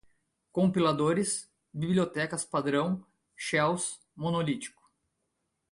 [0.51, 3.05] compiladores, bibliotecas-padrão,
[3.35, 4.81] shells, monolítico